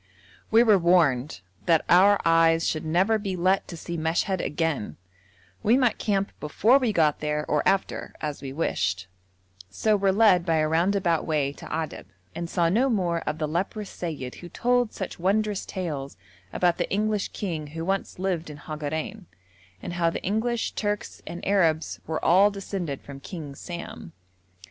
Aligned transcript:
We 0.49 0.63
were 0.63 0.79
warned 0.79 1.41
'that 1.67 1.85
our 1.87 2.19
eyes 2.25 2.67
should 2.67 2.83
never 2.85 3.19
be 3.19 3.35
let 3.35 3.67
to 3.67 3.77
see 3.77 3.97
Meshed 3.97 4.41
again;' 4.41 4.97
we 5.61 5.77
might 5.77 5.99
camp 5.99 6.31
before 6.39 6.79
we 6.79 6.91
got 6.91 7.19
there, 7.19 7.45
or 7.47 7.61
after, 7.67 8.15
as 8.19 8.41
we 8.41 8.51
wished, 8.51 9.05
so 9.69 9.95
were 9.95 10.11
led 10.11 10.43
by 10.43 10.55
a 10.55 10.67
roundabout 10.67 11.27
way 11.27 11.53
to 11.53 11.67
Adab, 11.67 12.05
and 12.33 12.49
saw 12.49 12.67
no 12.67 12.89
more 12.89 13.19
of 13.27 13.37
the 13.37 13.47
leprous 13.47 13.91
seyyid 13.95 14.37
who 14.41 14.49
told 14.49 14.91
such 14.91 15.19
wondrous 15.19 15.67
tales 15.67 16.17
about 16.51 16.79
the 16.79 16.89
English 16.89 17.27
king 17.29 17.67
who 17.67 17.85
once 17.85 18.17
lived 18.17 18.49
in 18.49 18.57
Hagarein, 18.57 19.27
and 19.83 19.93
how 19.93 20.09
the 20.09 20.23
English, 20.23 20.71
Turks, 20.71 21.21
and 21.27 21.47
Arabs 21.47 21.99
were 22.07 22.25
all 22.25 22.49
descended 22.49 23.01
from 23.03 23.19
King 23.19 23.53
Sam. 23.53 24.13